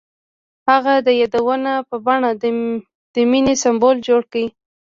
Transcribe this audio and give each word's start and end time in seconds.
هغه 0.69 0.93
د 1.07 1.09
یادونه 1.21 1.71
په 1.89 1.95
بڼه 2.05 2.29
د 3.13 3.17
مینې 3.31 3.55
سمبول 3.63 3.95
جوړ 4.07 4.21
کړ. 4.31 4.45